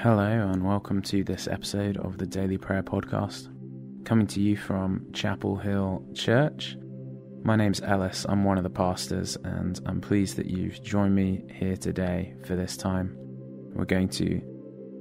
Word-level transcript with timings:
Hello, 0.00 0.50
and 0.52 0.62
welcome 0.62 1.00
to 1.00 1.24
this 1.24 1.48
episode 1.48 1.96
of 1.96 2.18
the 2.18 2.26
Daily 2.26 2.58
Prayer 2.58 2.82
Podcast, 2.82 3.48
coming 4.04 4.26
to 4.26 4.42
you 4.42 4.54
from 4.54 5.06
Chapel 5.14 5.56
Hill 5.56 6.04
Church. 6.12 6.76
My 7.42 7.56
name's 7.56 7.80
Ellis, 7.80 8.26
I'm 8.28 8.44
one 8.44 8.58
of 8.58 8.62
the 8.62 8.68
pastors, 8.68 9.38
and 9.42 9.80
I'm 9.86 10.02
pleased 10.02 10.36
that 10.36 10.50
you've 10.50 10.82
joined 10.82 11.14
me 11.14 11.46
here 11.50 11.78
today 11.78 12.34
for 12.44 12.56
this 12.56 12.76
time. 12.76 13.16
We're 13.72 13.86
going 13.86 14.10
to 14.10 14.42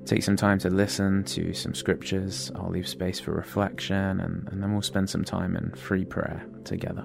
take 0.05 0.23
some 0.23 0.37
time 0.37 0.59
to 0.59 0.69
listen 0.69 1.25
to 1.25 1.53
some 1.53 1.75
scriptures, 1.75 2.49
I'll 2.55 2.71
leave 2.71 2.87
space 2.87 3.19
for 3.19 3.33
reflection, 3.33 4.21
and, 4.21 4.47
and 4.47 4.63
then 4.63 4.71
we'll 4.71 4.81
spend 4.81 5.09
some 5.09 5.25
time 5.25 5.57
in 5.57 5.71
free 5.71 6.05
prayer 6.05 6.47
together. 6.63 7.03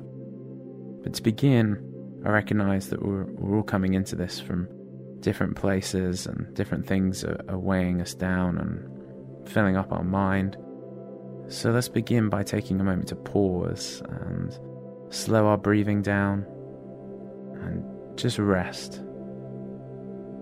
But 1.03 1.15
to 1.15 1.23
begin, 1.25 2.23
I 2.25 2.29
recognize 2.29 2.89
that 2.91 3.05
we're, 3.05 3.25
we're 3.25 3.57
all 3.57 3.65
coming 3.65 3.95
into 3.95 4.15
this 4.15 4.39
from 4.39 4.69
different 5.21 5.57
places 5.57 6.27
and 6.27 6.55
different 6.55 6.87
things 6.87 7.25
are, 7.25 7.41
are 7.49 7.59
weighing 7.59 8.01
us 8.01 8.15
down 8.15 8.59
and 8.59 9.49
filling 9.49 9.77
up 9.77 9.93
our 9.93 10.05
mind. 10.05 10.57
So 11.49 11.71
let's 11.71 11.89
begin 11.89 12.29
by 12.29 12.43
taking 12.43 12.81
a 12.81 12.85
moment 12.85 13.09
to 13.09 13.17
pause 13.17 14.03
and 14.09 14.59
slow 15.11 15.47
our 15.47 15.59
breathing 15.59 16.03
down 16.03 16.47
and 17.63 17.85
just 18.19 18.39
rest 18.39 18.99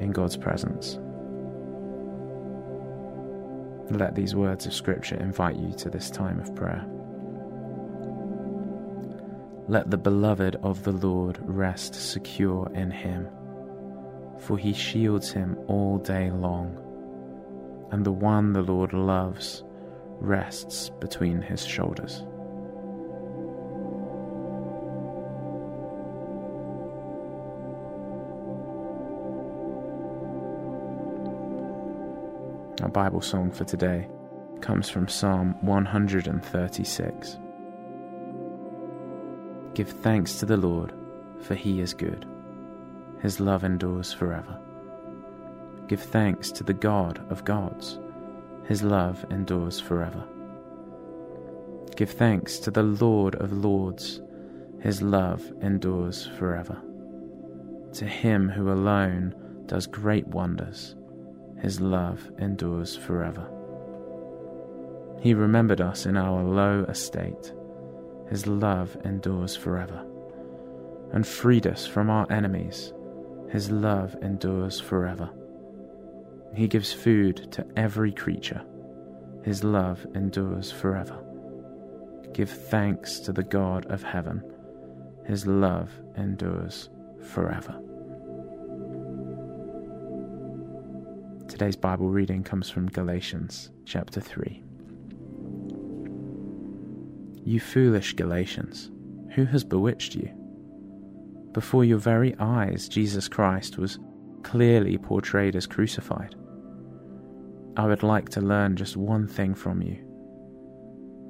in 0.00 0.12
God's 0.12 0.36
presence. 0.36 0.98
Let 3.90 4.14
these 4.14 4.34
words 4.34 4.66
of 4.66 4.74
Scripture 4.74 5.16
invite 5.16 5.56
you 5.56 5.72
to 5.72 5.88
this 5.88 6.10
time 6.10 6.38
of 6.40 6.54
prayer. 6.54 6.84
Let 9.66 9.90
the 9.90 9.96
beloved 9.96 10.56
of 10.56 10.84
the 10.84 10.92
Lord 10.92 11.38
rest 11.40 11.94
secure 11.94 12.70
in 12.74 12.90
Him 12.90 13.28
for 14.38 14.56
he 14.56 14.72
shields 14.72 15.30
him 15.30 15.58
all 15.66 15.98
day 15.98 16.30
long, 16.30 16.76
and 17.90 18.04
the 18.04 18.12
one 18.12 18.52
the 18.52 18.62
Lord 18.62 18.92
loves 18.92 19.64
rests 20.20 20.90
between 21.00 21.40
his 21.40 21.64
shoulders. 21.64 22.24
Our 32.82 32.88
Bible 32.88 33.20
song 33.20 33.50
for 33.50 33.64
today 33.64 34.08
comes 34.60 34.88
from 34.88 35.08
Psalm 35.08 35.54
136. 35.62 37.38
Give 39.74 39.88
thanks 39.88 40.38
to 40.40 40.46
the 40.46 40.56
Lord, 40.56 40.92
for 41.40 41.54
he 41.54 41.80
is 41.80 41.92
good 41.92 42.26
his 43.20 43.40
love 43.40 43.64
endures 43.64 44.12
forever. 44.12 44.58
Give 45.88 46.00
thanks 46.00 46.52
to 46.52 46.64
the 46.64 46.74
God 46.74 47.20
of 47.30 47.44
gods, 47.44 47.98
His 48.64 48.82
love 48.82 49.24
endures 49.30 49.80
forever. 49.80 50.22
Give 51.96 52.10
thanks 52.10 52.58
to 52.60 52.70
the 52.70 52.82
Lord 52.82 53.34
of 53.36 53.52
lords, 53.52 54.20
His 54.80 55.02
love 55.02 55.42
endures 55.62 56.26
forever. 56.38 56.80
To 57.94 58.04
Him 58.04 58.48
who 58.48 58.70
alone 58.70 59.34
does 59.66 59.86
great 59.86 60.26
wonders, 60.28 60.94
His 61.60 61.80
love 61.80 62.30
endures 62.38 62.94
forever. 62.94 63.48
He 65.20 65.34
remembered 65.34 65.80
us 65.80 66.06
in 66.06 66.16
our 66.16 66.44
low 66.44 66.84
estate, 66.84 67.52
His 68.28 68.46
love 68.46 68.96
endures 69.04 69.56
forever, 69.56 70.04
and 71.12 71.26
freed 71.26 71.66
us 71.66 71.86
from 71.86 72.10
our 72.10 72.30
enemies 72.30 72.92
his 73.50 73.70
love 73.70 74.14
endures 74.20 74.78
forever. 74.78 75.30
He 76.54 76.68
gives 76.68 76.92
food 76.92 77.50
to 77.52 77.66
every 77.76 78.12
creature. 78.12 78.62
His 79.42 79.64
love 79.64 80.06
endures 80.14 80.70
forever. 80.70 81.18
Give 82.32 82.50
thanks 82.50 83.20
to 83.20 83.32
the 83.32 83.42
God 83.42 83.86
of 83.86 84.02
heaven. 84.02 84.42
His 85.24 85.46
love 85.46 85.90
endures 86.16 86.90
forever. 87.22 87.80
Today's 91.48 91.76
Bible 91.76 92.10
reading 92.10 92.44
comes 92.44 92.68
from 92.68 92.88
Galatians 92.88 93.70
chapter 93.86 94.20
3. 94.20 94.62
You 97.44 97.60
foolish 97.60 98.12
Galatians, 98.12 98.90
who 99.34 99.46
has 99.46 99.64
bewitched 99.64 100.14
you? 100.14 100.37
Before 101.58 101.84
your 101.84 101.98
very 101.98 102.36
eyes, 102.38 102.88
Jesus 102.88 103.26
Christ 103.26 103.78
was 103.78 103.98
clearly 104.44 104.96
portrayed 104.96 105.56
as 105.56 105.66
crucified. 105.66 106.36
I 107.76 107.84
would 107.84 108.04
like 108.04 108.28
to 108.28 108.40
learn 108.40 108.76
just 108.76 108.96
one 108.96 109.26
thing 109.26 109.56
from 109.56 109.82
you. 109.82 109.98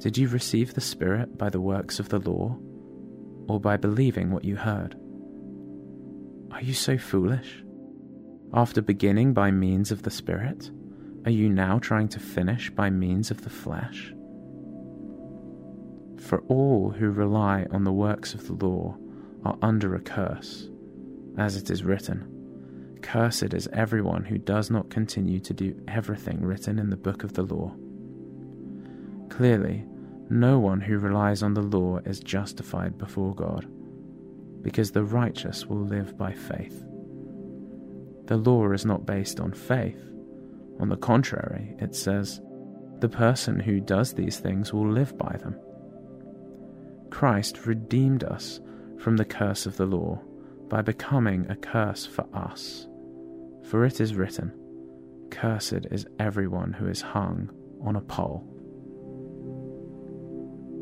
Did 0.00 0.18
you 0.18 0.28
receive 0.28 0.74
the 0.74 0.82
Spirit 0.82 1.38
by 1.38 1.48
the 1.48 1.62
works 1.62 1.98
of 1.98 2.10
the 2.10 2.18
law, 2.18 2.58
or 3.48 3.58
by 3.58 3.78
believing 3.78 4.30
what 4.30 4.44
you 4.44 4.56
heard? 4.56 4.96
Are 6.50 6.60
you 6.60 6.74
so 6.74 6.98
foolish? 6.98 7.64
After 8.52 8.82
beginning 8.82 9.32
by 9.32 9.50
means 9.50 9.90
of 9.90 10.02
the 10.02 10.10
Spirit, 10.10 10.70
are 11.24 11.30
you 11.30 11.48
now 11.48 11.78
trying 11.78 12.08
to 12.08 12.20
finish 12.20 12.68
by 12.68 12.90
means 12.90 13.30
of 13.30 13.44
the 13.44 13.50
flesh? 13.64 14.12
For 16.18 16.40
all 16.48 16.90
who 16.90 17.12
rely 17.12 17.66
on 17.70 17.84
the 17.84 17.94
works 17.94 18.34
of 18.34 18.46
the 18.46 18.52
law 18.52 18.98
are 19.44 19.58
under 19.62 19.94
a 19.94 20.00
curse, 20.00 20.68
as 21.36 21.56
it 21.56 21.70
is 21.70 21.84
written 21.84 22.34
Cursed 23.02 23.54
is 23.54 23.68
everyone 23.72 24.24
who 24.24 24.38
does 24.38 24.70
not 24.70 24.90
continue 24.90 25.40
to 25.40 25.54
do 25.54 25.74
everything 25.86 26.42
written 26.42 26.78
in 26.78 26.90
the 26.90 26.96
book 26.96 27.24
of 27.24 27.32
the 27.34 27.42
law. 27.42 27.74
Clearly, 29.30 29.84
no 30.30 30.58
one 30.58 30.80
who 30.80 30.98
relies 30.98 31.42
on 31.42 31.54
the 31.54 31.62
law 31.62 31.98
is 31.98 32.20
justified 32.20 32.98
before 32.98 33.34
God, 33.34 33.66
because 34.62 34.90
the 34.90 35.04
righteous 35.04 35.66
will 35.66 35.80
live 35.80 36.18
by 36.18 36.32
faith. 36.32 36.84
The 38.26 38.36
law 38.36 38.70
is 38.72 38.84
not 38.84 39.06
based 39.06 39.40
on 39.40 39.52
faith. 39.52 40.02
On 40.80 40.88
the 40.88 40.96
contrary, 40.96 41.74
it 41.78 41.94
says, 41.94 42.42
The 42.98 43.08
person 43.08 43.58
who 43.58 43.80
does 43.80 44.12
these 44.12 44.38
things 44.38 44.72
will 44.72 44.90
live 44.90 45.16
by 45.16 45.36
them. 45.38 45.58
Christ 47.10 47.64
redeemed 47.64 48.24
us 48.24 48.60
from 48.98 49.16
the 49.16 49.24
curse 49.24 49.66
of 49.66 49.76
the 49.76 49.86
law 49.86 50.20
by 50.68 50.82
becoming 50.82 51.46
a 51.48 51.56
curse 51.56 52.04
for 52.06 52.26
us. 52.34 52.86
For 53.64 53.84
it 53.84 54.00
is 54.00 54.14
written, 54.14 54.52
Cursed 55.30 55.86
is 55.90 56.06
everyone 56.18 56.72
who 56.72 56.88
is 56.88 57.00
hung 57.00 57.50
on 57.82 57.96
a 57.96 58.00
pole. 58.00 58.44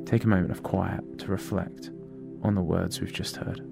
Take 0.06 0.24
a 0.24 0.28
moment 0.28 0.52
of 0.52 0.62
quiet 0.62 1.18
to 1.18 1.26
reflect 1.26 1.90
on 2.42 2.54
the 2.54 2.62
words 2.62 3.00
we've 3.00 3.12
just 3.12 3.36
heard. 3.36 3.65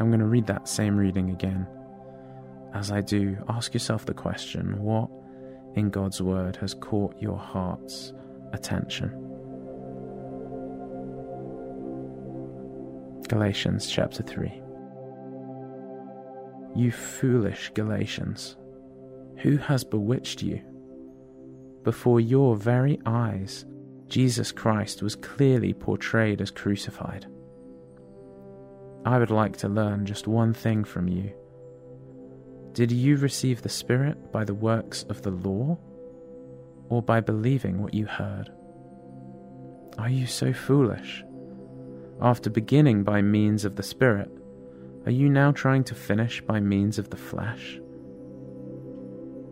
I'm 0.00 0.08
going 0.08 0.20
to 0.20 0.26
read 0.26 0.46
that 0.46 0.66
same 0.66 0.96
reading 0.96 1.28
again. 1.28 1.68
As 2.72 2.90
I 2.90 3.02
do, 3.02 3.36
ask 3.50 3.74
yourself 3.74 4.06
the 4.06 4.14
question 4.14 4.82
what 4.82 5.10
in 5.74 5.90
God's 5.90 6.22
Word 6.22 6.56
has 6.56 6.72
caught 6.72 7.20
your 7.20 7.36
heart's 7.36 8.14
attention? 8.54 9.10
Galatians 13.28 13.88
chapter 13.88 14.22
3. 14.22 14.62
You 16.74 16.90
foolish 16.90 17.70
Galatians, 17.74 18.56
who 19.36 19.58
has 19.58 19.84
bewitched 19.84 20.40
you? 20.42 20.62
Before 21.84 22.20
your 22.20 22.56
very 22.56 22.98
eyes, 23.04 23.66
Jesus 24.08 24.50
Christ 24.50 25.02
was 25.02 25.14
clearly 25.14 25.74
portrayed 25.74 26.40
as 26.40 26.50
crucified. 26.50 27.26
I 29.04 29.18
would 29.18 29.30
like 29.30 29.56
to 29.58 29.68
learn 29.68 30.04
just 30.04 30.26
one 30.26 30.52
thing 30.52 30.84
from 30.84 31.08
you. 31.08 31.32
Did 32.72 32.92
you 32.92 33.16
receive 33.16 33.62
the 33.62 33.68
Spirit 33.68 34.30
by 34.30 34.44
the 34.44 34.54
works 34.54 35.04
of 35.08 35.22
the 35.22 35.30
law, 35.30 35.78
or 36.88 37.02
by 37.02 37.20
believing 37.20 37.82
what 37.82 37.94
you 37.94 38.06
heard? 38.06 38.50
Are 39.98 40.10
you 40.10 40.26
so 40.26 40.52
foolish? 40.52 41.24
After 42.20 42.50
beginning 42.50 43.02
by 43.02 43.22
means 43.22 43.64
of 43.64 43.76
the 43.76 43.82
Spirit, 43.82 44.30
are 45.06 45.10
you 45.10 45.30
now 45.30 45.50
trying 45.50 45.84
to 45.84 45.94
finish 45.94 46.42
by 46.42 46.60
means 46.60 46.98
of 46.98 47.08
the 47.08 47.16
flesh? 47.16 47.80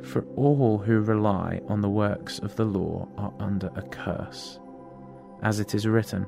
For 0.02 0.24
all 0.36 0.78
who 0.78 1.00
rely 1.00 1.60
on 1.68 1.80
the 1.80 1.88
works 1.88 2.38
of 2.38 2.54
the 2.56 2.64
law 2.64 3.08
are 3.16 3.32
under 3.40 3.70
a 3.74 3.82
curse. 3.82 4.60
As 5.42 5.58
it 5.58 5.74
is 5.74 5.86
written, 5.86 6.26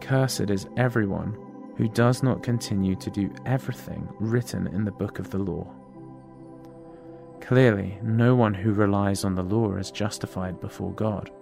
Cursed 0.00 0.50
is 0.50 0.66
everyone 0.76 1.36
who 1.82 1.88
does 1.88 2.22
not 2.22 2.44
continue 2.44 2.94
to 2.94 3.10
do 3.10 3.28
everything 3.44 4.08
written 4.20 4.68
in 4.68 4.84
the 4.84 4.92
book 4.92 5.18
of 5.18 5.30
the 5.30 5.38
law. 5.38 5.68
Clearly, 7.40 7.98
no 8.04 8.36
one 8.36 8.54
who 8.54 8.72
relies 8.72 9.24
on 9.24 9.34
the 9.34 9.42
law 9.42 9.74
is 9.74 9.90
justified 9.90 10.60
before 10.60 10.92
God, 10.92 11.32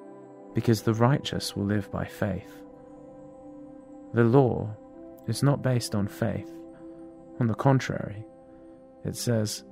because 0.54 0.80
the 0.80 0.94
righteous 0.94 1.54
will 1.54 1.66
live 1.66 1.90
by 1.90 2.06
faith. 2.06 2.62
The 4.14 4.24
law 4.24 4.74
is 5.26 5.42
not 5.42 5.60
based 5.60 5.94
on 5.94 6.08
faith. 6.08 6.50
On 7.38 7.46
the 7.46 7.52
contrary, 7.52 8.24
it 9.04 9.16
says, 9.16 9.64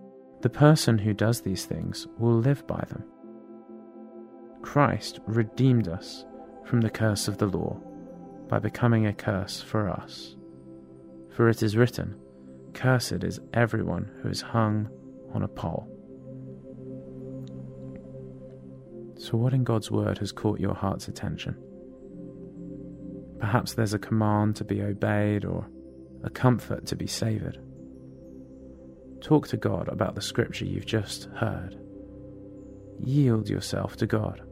the 0.43 0.51
person 0.51 0.99
who 0.99 1.15
does 1.15 1.41
these 1.41 1.65
things 1.65 2.07
will 2.19 2.41
live 2.41 2.67
by 2.67 2.85
them. 2.91 3.05
Christ 4.61 5.21
redeemed 5.25 5.89
us 5.89 6.27
from 6.67 6.83
the 6.83 6.91
curse 6.91 7.27
of 7.27 7.39
the 7.39 7.47
law 7.47 7.81
by 8.51 8.59
becoming 8.59 9.07
a 9.07 9.15
curse 9.15 9.63
for 9.63 9.89
us. 9.89 10.35
For 11.39 11.49
it 11.49 11.63
is 11.63 11.77
written, 11.77 12.17
Cursed 12.75 13.23
is 13.23 13.39
everyone 13.55 14.11
who 14.21 14.29
is 14.29 14.41
hung 14.41 14.89
on 15.33 15.45
a 15.45 15.47
pole. 15.47 15.87
So, 19.17 19.39
what 19.39 19.55
in 19.55 19.63
God's 19.63 19.89
word 19.89 20.19
has 20.19 20.33
caught 20.33 20.59
your 20.59 20.75
heart's 20.75 21.07
attention? 21.07 21.57
Perhaps 23.39 23.75
there's 23.75 23.95
a 23.95 24.01
command 24.01 24.57
to 24.57 24.65
be 24.65 24.83
obeyed 24.83 25.45
or 25.45 25.71
a 26.25 26.31
comfort 26.31 26.87
to 26.87 26.97
be 26.97 27.07
savoured. 27.07 27.61
Talk 29.21 29.47
to 29.47 29.57
God 29.57 29.87
about 29.87 30.17
the 30.17 30.21
scripture 30.21 30.65
you've 30.65 30.87
just 30.87 31.29
heard. 31.37 31.79
Yield 32.99 33.49
yourself 33.49 33.95
to 33.99 34.09
God 34.09 34.43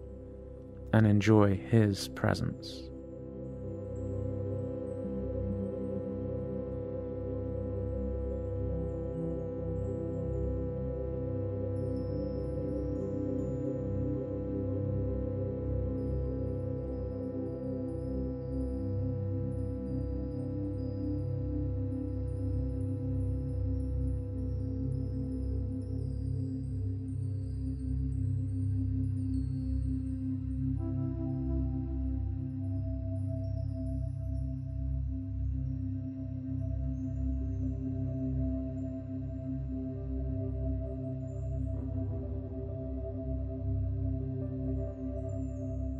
and 0.93 1.05
enjoy 1.05 1.57
His 1.57 2.07
presence. 2.07 2.89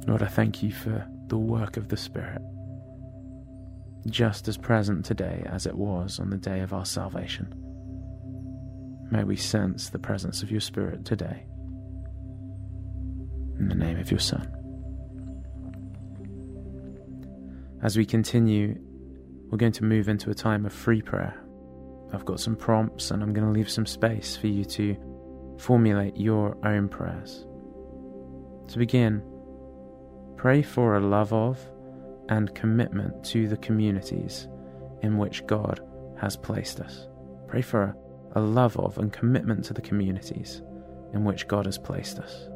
Lord, 0.07 0.23
I 0.23 0.27
thank 0.27 0.63
you 0.63 0.73
for 0.73 1.05
the 1.27 1.37
work 1.37 1.77
of 1.77 1.89
the 1.89 1.97
Spirit, 1.97 2.41
just 4.09 4.47
as 4.47 4.57
present 4.57 5.05
today 5.05 5.43
as 5.47 5.67
it 5.67 5.75
was 5.75 6.21
on 6.21 6.31
the 6.31 6.37
day 6.37 6.61
of 6.61 6.73
our 6.73 6.85
salvation. 6.85 7.53
May 9.11 9.25
we 9.25 9.35
sense 9.35 9.89
the 9.89 9.99
presence 9.99 10.43
of 10.43 10.51
your 10.51 10.61
Spirit 10.61 11.05
today. 11.05 11.45
In 13.59 13.69
the 13.69 13.75
name 13.75 13.99
of 13.99 14.11
your 14.11 14.21
Son. 14.21 14.53
As 17.83 17.97
we 17.97 18.07
continue, 18.07 18.79
we're 19.51 19.59
going 19.59 19.73
to 19.73 19.85
move 19.85 20.09
into 20.09 20.31
a 20.31 20.35
time 20.35 20.67
of 20.67 20.73
free 20.73 21.03
prayer. 21.03 21.35
I've 22.13 22.25
got 22.25 22.39
some 22.39 22.55
prompts 22.55 23.11
and 23.11 23.25
I'm 23.25 23.33
going 23.33 23.47
to 23.47 23.53
leave 23.53 23.71
some 23.71 23.87
space 23.87 24.37
for 24.37 24.47
you 24.47 24.65
to 24.65 24.97
formulate 25.59 26.17
your 26.17 26.57
own 26.65 26.89
prayers. 26.89 27.45
To 28.69 28.79
begin, 28.79 29.23
Pray 30.37 30.63
for 30.63 30.97
a 30.97 31.01
love 31.01 31.33
of 31.33 31.59
and 32.29 32.55
commitment 32.55 33.25
to 33.25 33.49
the 33.49 33.57
communities 33.57 34.49
in 35.03 35.17
which 35.17 35.47
God 35.47 35.81
has 36.19 36.37
placed 36.37 36.81
us. 36.81 37.09
Pray 37.47 37.63
for 37.63 37.83
a, 38.35 38.41
a 38.41 38.41
love 38.41 38.77
of 38.77 38.99
and 38.99 39.13
commitment 39.13 39.65
to 39.65 39.73
the 39.73 39.81
communities 39.81 40.63
in 41.15 41.25
which 41.25 41.49
God 41.49 41.67
has 41.67 41.79
placed 41.79 42.19
us. 42.19 42.49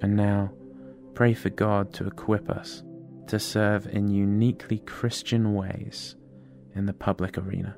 And 0.00 0.16
now, 0.16 0.52
pray 1.14 1.34
for 1.34 1.50
God 1.50 1.92
to 1.94 2.06
equip 2.06 2.50
us 2.50 2.82
to 3.28 3.38
serve 3.38 3.86
in 3.86 4.08
uniquely 4.08 4.78
Christian 4.78 5.54
ways 5.54 6.16
in 6.74 6.86
the 6.86 6.92
public 6.92 7.38
arena. 7.38 7.76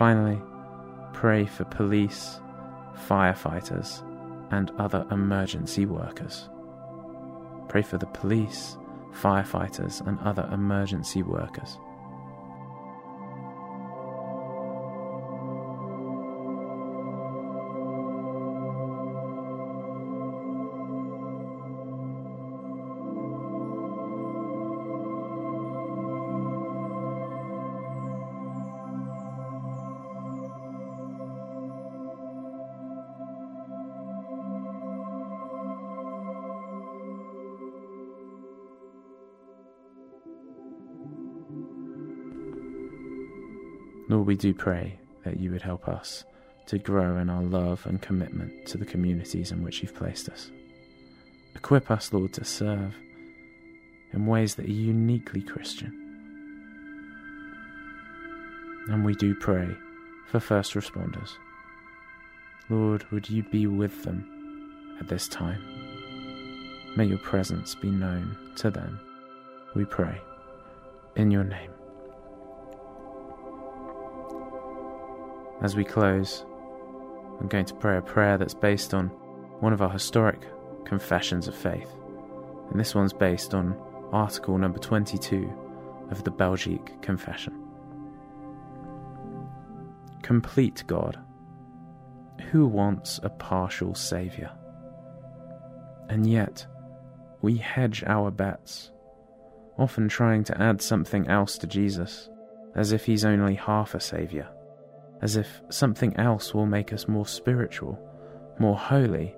Finally, 0.00 0.40
pray 1.12 1.44
for 1.44 1.64
police, 1.66 2.40
firefighters, 3.06 4.02
and 4.50 4.70
other 4.78 5.06
emergency 5.10 5.84
workers. 5.84 6.48
Pray 7.68 7.82
for 7.82 7.98
the 7.98 8.06
police, 8.06 8.78
firefighters, 9.12 10.00
and 10.06 10.18
other 10.20 10.48
emergency 10.54 11.22
workers. 11.22 11.76
Lord, 44.10 44.26
we 44.26 44.34
do 44.34 44.52
pray 44.52 44.98
that 45.24 45.38
you 45.38 45.52
would 45.52 45.62
help 45.62 45.86
us 45.86 46.24
to 46.66 46.78
grow 46.78 47.16
in 47.18 47.30
our 47.30 47.44
love 47.44 47.86
and 47.86 48.02
commitment 48.02 48.66
to 48.66 48.76
the 48.76 48.84
communities 48.84 49.52
in 49.52 49.62
which 49.62 49.82
you've 49.82 49.94
placed 49.94 50.28
us. 50.28 50.50
Equip 51.54 51.92
us, 51.92 52.12
Lord, 52.12 52.32
to 52.32 52.44
serve 52.44 52.96
in 54.12 54.26
ways 54.26 54.56
that 54.56 54.66
are 54.66 54.72
uniquely 54.72 55.40
Christian. 55.40 55.96
And 58.88 59.04
we 59.04 59.14
do 59.14 59.32
pray 59.32 59.68
for 60.26 60.40
first 60.40 60.74
responders. 60.74 61.30
Lord, 62.68 63.08
would 63.12 63.30
you 63.30 63.44
be 63.44 63.68
with 63.68 64.02
them 64.02 64.96
at 64.98 65.06
this 65.06 65.28
time? 65.28 65.62
May 66.96 67.04
your 67.04 67.18
presence 67.18 67.76
be 67.76 67.90
known 67.90 68.36
to 68.56 68.72
them, 68.72 68.98
we 69.76 69.84
pray, 69.84 70.20
in 71.14 71.30
your 71.30 71.44
name. 71.44 71.70
As 75.62 75.76
we 75.76 75.84
close, 75.84 76.46
I'm 77.38 77.48
going 77.48 77.66
to 77.66 77.74
pray 77.74 77.98
a 77.98 78.02
prayer 78.02 78.38
that's 78.38 78.54
based 78.54 78.94
on 78.94 79.08
one 79.60 79.74
of 79.74 79.82
our 79.82 79.90
historic 79.90 80.40
confessions 80.84 81.48
of 81.48 81.54
faith. 81.54 81.94
And 82.70 82.80
this 82.80 82.94
one's 82.94 83.12
based 83.12 83.52
on 83.52 83.76
article 84.10 84.56
number 84.56 84.78
22 84.78 85.52
of 86.10 86.24
the 86.24 86.30
Belgic 86.30 87.02
Confession. 87.02 87.54
Complete 90.22 90.84
God. 90.86 91.18
Who 92.50 92.66
wants 92.66 93.20
a 93.22 93.28
partial 93.28 93.94
Saviour? 93.94 94.50
And 96.08 96.26
yet, 96.26 96.66
we 97.42 97.56
hedge 97.56 98.02
our 98.04 98.30
bets, 98.30 98.90
often 99.78 100.08
trying 100.08 100.44
to 100.44 100.60
add 100.60 100.80
something 100.80 101.28
else 101.28 101.58
to 101.58 101.66
Jesus, 101.66 102.30
as 102.74 102.92
if 102.92 103.04
he's 103.04 103.24
only 103.24 103.54
half 103.54 103.94
a 103.94 104.00
Saviour, 104.00 104.48
as 105.22 105.36
if 105.36 105.60
something 105.70 106.16
else 106.16 106.54
will 106.54 106.66
make 106.66 106.92
us 106.92 107.08
more 107.08 107.26
spiritual, 107.26 107.98
more 108.58 108.76
holy, 108.76 109.34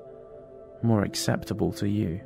more 0.82 1.02
acceptable 1.02 1.72
to 1.72 1.88
you. 1.88 2.20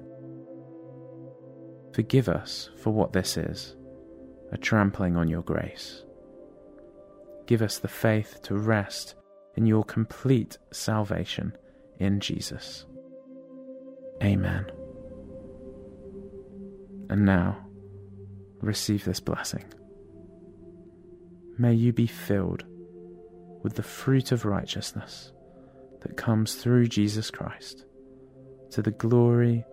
Forgive 1.92 2.28
us 2.28 2.70
for 2.76 2.90
what 2.90 3.12
this 3.12 3.36
is 3.36 3.76
a 4.52 4.56
trampling 4.56 5.16
on 5.16 5.28
your 5.28 5.42
grace. 5.42 6.04
Give 7.46 7.62
us 7.62 7.78
the 7.78 7.88
faith 7.88 8.40
to 8.44 8.56
rest 8.56 9.14
in 9.56 9.66
your 9.66 9.82
complete 9.82 10.58
salvation 10.70 11.52
in 11.98 12.20
Jesus. 12.20 12.86
Amen. 14.22 14.66
And 17.08 17.24
now, 17.24 17.66
receive 18.60 19.04
this 19.04 19.20
blessing. 19.20 19.64
May 21.58 21.74
you 21.74 21.92
be 21.92 22.06
filled 22.06 22.64
with 23.62 23.74
the 23.74 23.82
fruit 23.82 24.32
of 24.32 24.44
righteousness 24.44 25.32
that 26.00 26.16
comes 26.16 26.54
through 26.54 26.86
Jesus 26.86 27.30
Christ 27.30 27.84
to 28.70 28.82
the 28.82 28.90
glory 28.90 29.64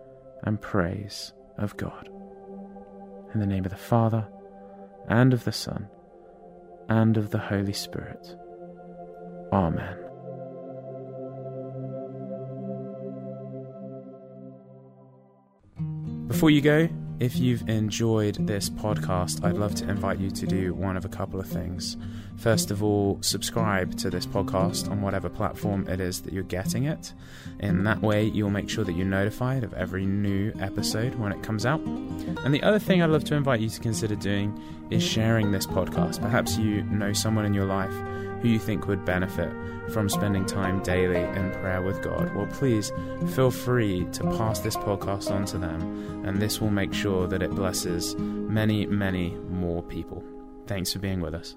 and 0.42 0.60
praise 0.60 1.32
of 1.58 1.76
God. 1.76 2.08
In 3.32 3.40
the 3.40 3.46
name 3.46 3.64
of 3.64 3.70
the 3.70 3.76
Father, 3.76 4.26
and 5.08 5.32
of 5.32 5.44
the 5.44 5.52
Son, 5.52 5.88
and 6.88 7.16
of 7.16 7.30
the 7.30 7.38
Holy 7.38 7.72
Spirit. 7.72 8.36
Amen. 9.52 9.98
Before 16.28 16.50
you 16.50 16.60
go, 16.60 16.88
if 17.20 17.36
you've 17.38 17.68
enjoyed 17.68 18.46
this 18.46 18.68
podcast, 18.68 19.44
I'd 19.44 19.56
love 19.56 19.74
to 19.76 19.88
invite 19.88 20.18
you 20.18 20.30
to 20.30 20.46
do 20.46 20.74
one 20.74 20.96
of 20.96 21.04
a 21.04 21.08
couple 21.08 21.38
of 21.38 21.46
things. 21.46 21.96
First 22.36 22.70
of 22.70 22.82
all, 22.82 23.18
subscribe 23.20 23.96
to 23.98 24.10
this 24.10 24.26
podcast 24.26 24.90
on 24.90 25.00
whatever 25.00 25.28
platform 25.28 25.86
it 25.88 26.00
is 26.00 26.22
that 26.22 26.32
you're 26.32 26.42
getting 26.42 26.84
it. 26.84 27.12
In 27.60 27.84
that 27.84 28.02
way, 28.02 28.24
you'll 28.24 28.50
make 28.50 28.68
sure 28.68 28.84
that 28.84 28.94
you're 28.94 29.06
notified 29.06 29.62
of 29.62 29.72
every 29.74 30.04
new 30.04 30.52
episode 30.60 31.14
when 31.14 31.32
it 31.32 31.42
comes 31.42 31.64
out. 31.64 31.80
And 31.80 32.52
the 32.52 32.62
other 32.62 32.78
thing 32.80 33.02
I'd 33.02 33.10
love 33.10 33.24
to 33.24 33.34
invite 33.34 33.60
you 33.60 33.68
to 33.68 33.80
consider 33.80 34.16
doing 34.16 34.60
is 34.90 35.02
sharing 35.02 35.52
this 35.52 35.66
podcast. 35.66 36.20
Perhaps 36.20 36.58
you 36.58 36.82
know 36.84 37.12
someone 37.12 37.44
in 37.44 37.54
your 37.54 37.66
life 37.66 37.94
who 38.44 38.50
you 38.50 38.58
think 38.58 38.86
would 38.86 39.06
benefit 39.06 39.50
from 39.90 40.06
spending 40.06 40.44
time 40.44 40.82
daily 40.82 41.16
in 41.16 41.50
prayer 41.52 41.80
with 41.80 42.02
God, 42.02 42.34
well, 42.34 42.46
please 42.46 42.92
feel 43.34 43.50
free 43.50 44.04
to 44.12 44.22
pass 44.36 44.58
this 44.58 44.76
podcast 44.76 45.30
on 45.30 45.46
to 45.46 45.56
them, 45.56 46.26
and 46.26 46.42
this 46.42 46.60
will 46.60 46.70
make 46.70 46.92
sure 46.92 47.26
that 47.26 47.42
it 47.42 47.50
blesses 47.52 48.14
many, 48.18 48.84
many 48.84 49.30
more 49.48 49.82
people. 49.82 50.22
Thanks 50.66 50.92
for 50.92 50.98
being 50.98 51.22
with 51.22 51.34
us. 51.34 51.56